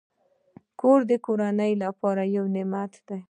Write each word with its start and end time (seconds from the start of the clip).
کور 0.79 0.99
د 1.09 1.11
کورنۍ 1.25 1.73
لپاره 1.83 2.23
یو 2.35 2.45
نعمت 2.55 2.93
دی. 3.07 3.17